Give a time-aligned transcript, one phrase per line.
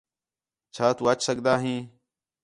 [0.73, 1.81] چَھا تُو اَچ سڳدا ہیں؟